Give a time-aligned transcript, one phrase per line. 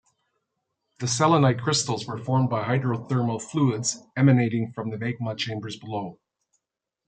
[0.99, 6.19] The selenite crystals were formed by hydrothermal fluids emanating from the magma chambers below.